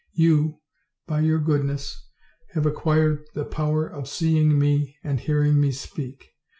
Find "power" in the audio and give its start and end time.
3.45-3.85